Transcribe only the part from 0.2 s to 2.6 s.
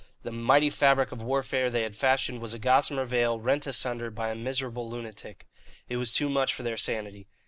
The mighty fabric of warfare they had fashioned was a